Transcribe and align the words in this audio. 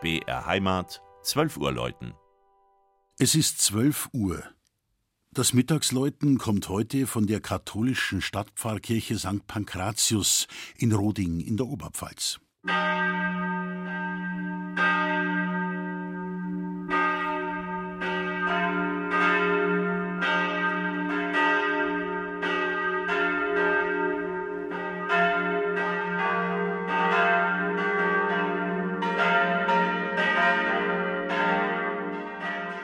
BR 0.00 0.46
Heimat, 0.46 1.02
12 1.24 1.58
Uhr 1.58 1.72
läuten. 1.72 2.14
Es 3.18 3.34
ist 3.34 3.60
12 3.60 4.08
Uhr. 4.14 4.42
Das 5.30 5.52
Mittagsläuten 5.52 6.38
kommt 6.38 6.70
heute 6.70 7.06
von 7.06 7.26
der 7.26 7.40
katholischen 7.40 8.22
Stadtpfarrkirche 8.22 9.18
St. 9.18 9.46
Pankratius 9.46 10.48
in 10.78 10.92
Roding 10.92 11.40
in 11.40 11.58
der 11.58 11.66
Oberpfalz. 11.66 12.40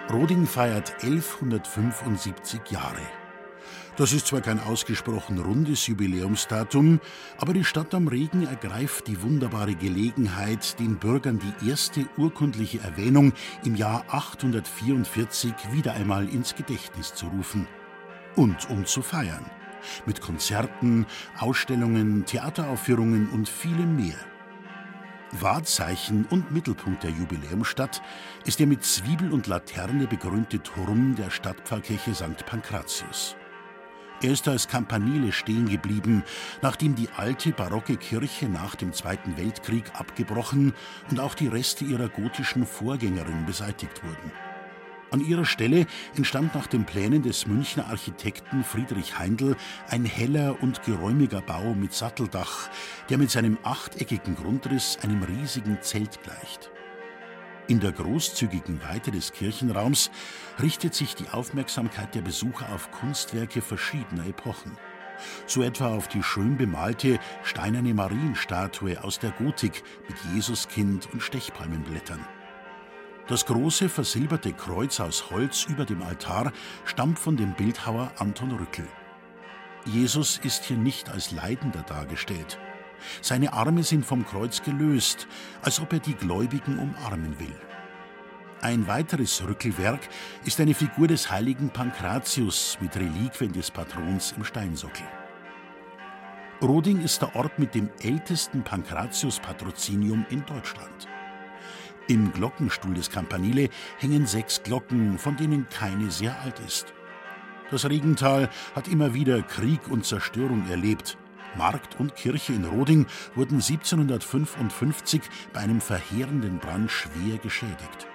Roding 0.08 0.46
feiert 0.46 0.94
1175 1.02 2.60
Jahre. 2.70 3.02
Das 3.96 4.12
ist 4.12 4.28
zwar 4.28 4.40
kein 4.40 4.60
ausgesprochen 4.60 5.40
rundes 5.40 5.88
Jubiläumsdatum, 5.88 7.00
aber 7.38 7.52
die 7.52 7.64
Stadt 7.64 7.92
am 7.92 8.06
Regen 8.06 8.46
ergreift 8.46 9.08
die 9.08 9.20
wunderbare 9.20 9.74
Gelegenheit, 9.74 10.78
den 10.78 10.98
Bürgern 10.98 11.40
die 11.40 11.68
erste 11.68 12.06
urkundliche 12.16 12.78
Erwähnung 12.80 13.32
im 13.64 13.74
Jahr 13.74 14.04
844 14.08 15.52
wieder 15.72 15.94
einmal 15.94 16.28
ins 16.28 16.54
Gedächtnis 16.54 17.12
zu 17.14 17.26
rufen. 17.26 17.66
Und 18.36 18.70
um 18.70 18.86
zu 18.86 19.02
feiern. 19.02 19.50
Mit 20.06 20.20
Konzerten, 20.20 21.06
Ausstellungen, 21.36 22.24
Theateraufführungen 22.26 23.28
und 23.30 23.48
vielem 23.48 23.96
mehr. 23.96 24.35
Wahrzeichen 25.32 26.24
und 26.30 26.52
Mittelpunkt 26.52 27.02
der 27.02 27.10
Jubiläumstadt 27.10 28.00
ist 28.44 28.60
der 28.60 28.66
mit 28.66 28.84
Zwiebel 28.84 29.32
und 29.32 29.46
Laterne 29.46 30.06
begrünte 30.06 30.62
Turm 30.62 31.16
der 31.16 31.30
Stadtpfarrkirche 31.30 32.14
St. 32.14 32.46
Pankratius. 32.46 33.36
Er 34.22 34.32
ist 34.32 34.48
als 34.48 34.66
Campanile 34.66 35.30
stehen 35.32 35.68
geblieben, 35.68 36.24
nachdem 36.62 36.94
die 36.94 37.10
alte 37.16 37.52
barocke 37.52 37.96
Kirche 37.96 38.48
nach 38.48 38.74
dem 38.74 38.92
Zweiten 38.92 39.36
Weltkrieg 39.36 39.84
abgebrochen 39.94 40.72
und 41.10 41.20
auch 41.20 41.34
die 41.34 41.48
Reste 41.48 41.84
ihrer 41.84 42.08
gotischen 42.08 42.64
Vorgängerin 42.64 43.44
beseitigt 43.44 44.02
wurden. 44.02 44.32
An 45.10 45.20
ihrer 45.20 45.44
Stelle 45.44 45.86
entstand 46.16 46.54
nach 46.54 46.66
den 46.66 46.84
Plänen 46.84 47.22
des 47.22 47.46
Münchner 47.46 47.86
Architekten 47.86 48.64
Friedrich 48.64 49.18
Heindl 49.18 49.56
ein 49.88 50.04
heller 50.04 50.60
und 50.62 50.82
geräumiger 50.82 51.40
Bau 51.42 51.74
mit 51.74 51.92
Satteldach, 51.92 52.68
der 53.08 53.18
mit 53.18 53.30
seinem 53.30 53.56
achteckigen 53.62 54.34
Grundriss 54.34 54.98
einem 55.02 55.22
riesigen 55.22 55.80
Zelt 55.80 56.22
gleicht. 56.24 56.70
In 57.68 57.80
der 57.80 57.92
großzügigen 57.92 58.82
Weite 58.82 59.10
des 59.10 59.32
Kirchenraums 59.32 60.10
richtet 60.60 60.94
sich 60.94 61.14
die 61.14 61.28
Aufmerksamkeit 61.28 62.14
der 62.14 62.22
Besucher 62.22 62.72
auf 62.72 62.90
Kunstwerke 62.90 63.60
verschiedener 63.60 64.26
Epochen. 64.26 64.76
So 65.46 65.62
etwa 65.62 65.94
auf 65.94 66.08
die 66.08 66.22
schön 66.22 66.56
bemalte 66.56 67.18
steinerne 67.42 67.94
Marienstatue 67.94 69.02
aus 69.02 69.18
der 69.18 69.30
Gotik 69.30 69.82
mit 70.08 70.16
Jesuskind 70.34 71.08
und 71.12 71.22
Stechpalmenblättern. 71.22 72.24
Das 73.28 73.44
große 73.44 73.88
versilberte 73.88 74.52
Kreuz 74.52 75.00
aus 75.00 75.30
Holz 75.30 75.64
über 75.64 75.84
dem 75.84 76.00
Altar 76.02 76.52
stammt 76.84 77.18
von 77.18 77.36
dem 77.36 77.54
Bildhauer 77.54 78.12
Anton 78.18 78.52
Rückel. 78.52 78.86
Jesus 79.84 80.38
ist 80.44 80.64
hier 80.64 80.76
nicht 80.76 81.10
als 81.10 81.32
Leidender 81.32 81.82
dargestellt. 81.82 82.58
Seine 83.22 83.52
Arme 83.52 83.82
sind 83.82 84.06
vom 84.06 84.24
Kreuz 84.24 84.62
gelöst, 84.62 85.26
als 85.62 85.80
ob 85.80 85.92
er 85.92 85.98
die 85.98 86.14
Gläubigen 86.14 86.78
umarmen 86.78 87.38
will. 87.40 87.54
Ein 88.62 88.86
weiteres 88.86 89.42
Rückelwerk 89.46 90.08
ist 90.44 90.60
eine 90.60 90.74
Figur 90.74 91.08
des 91.08 91.30
heiligen 91.30 91.70
Pankratius 91.70 92.78
mit 92.80 92.96
Reliquien 92.96 93.52
des 93.52 93.72
Patrons 93.72 94.34
im 94.36 94.44
Steinsockel. 94.44 95.06
Roding 96.62 97.02
ist 97.02 97.20
der 97.22 97.34
Ort 97.36 97.58
mit 97.58 97.74
dem 97.74 97.90
ältesten 98.00 98.62
Pankratius-Patrozinium 98.62 100.24
in 100.30 100.44
Deutschland. 100.46 101.06
Im 102.08 102.32
Glockenstuhl 102.32 102.94
des 102.94 103.10
Campanile 103.10 103.68
hängen 103.98 104.26
sechs 104.26 104.62
Glocken, 104.62 105.18
von 105.18 105.36
denen 105.36 105.68
keine 105.68 106.10
sehr 106.10 106.40
alt 106.40 106.60
ist. 106.60 106.94
Das 107.70 107.88
Regental 107.88 108.48
hat 108.76 108.86
immer 108.86 109.12
wieder 109.12 109.42
Krieg 109.42 109.88
und 109.88 110.04
Zerstörung 110.04 110.68
erlebt. 110.70 111.18
Markt 111.56 111.98
und 111.98 112.14
Kirche 112.14 112.52
in 112.52 112.64
Roding 112.64 113.06
wurden 113.34 113.56
1755 113.56 115.22
bei 115.52 115.60
einem 115.60 115.80
verheerenden 115.80 116.58
Brand 116.58 116.90
schwer 116.92 117.38
geschädigt. 117.38 118.06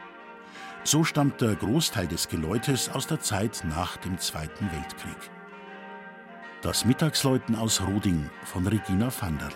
So 0.83 1.03
stammt 1.03 1.41
der 1.41 1.55
Großteil 1.55 2.07
des 2.07 2.29
Geläutes 2.29 2.89
aus 2.89 3.07
der 3.07 3.19
Zeit 3.19 3.63
nach 3.67 3.97
dem 3.97 4.17
Zweiten 4.19 4.71
Weltkrieg. 4.71 5.31
Das 6.61 6.85
Mittagsläuten 6.85 7.55
aus 7.55 7.81
Roding 7.81 8.29
von 8.45 8.65
Regina 8.65 9.11
Vanderl. 9.11 9.53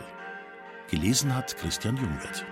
Gelesen 0.90 1.34
hat 1.34 1.56
Christian 1.58 1.96
Jungwirth. 1.96 2.46